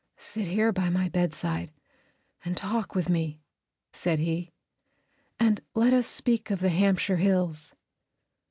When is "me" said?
3.07-3.43